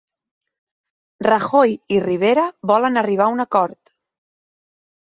[1.27, 3.97] Rajoy i Rivera volen arribar a un acord